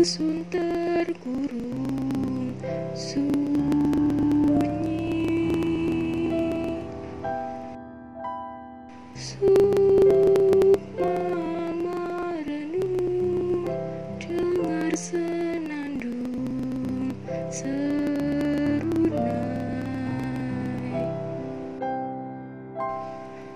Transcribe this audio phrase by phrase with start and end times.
[0.00, 2.56] Dusun terkurung
[2.96, 3.68] sunyi
[9.12, 11.12] Sukma
[11.76, 13.68] merenung
[14.16, 17.12] dengar senandung
[17.52, 19.20] serunai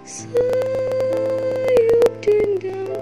[0.05, 2.93] Sayup dendam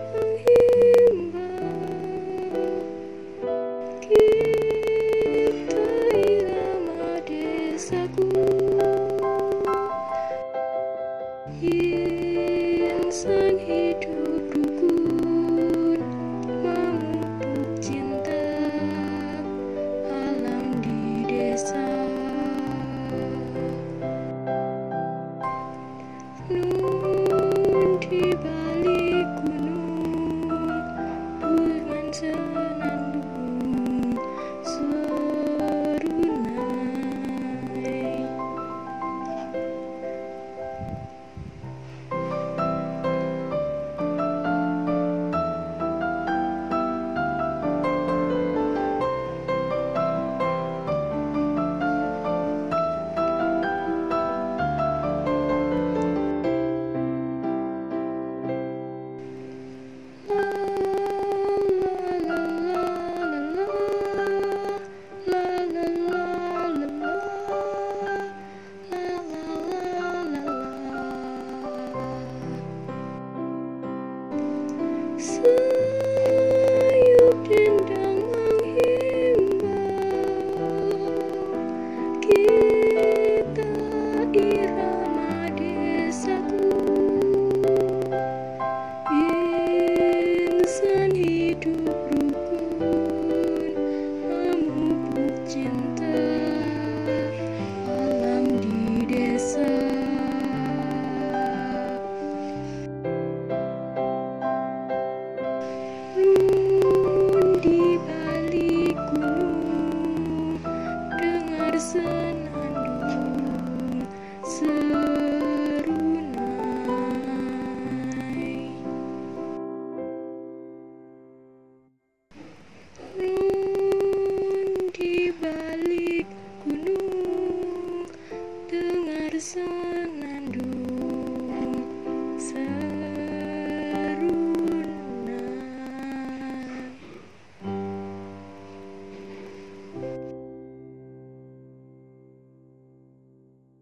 [111.83, 112.22] listen.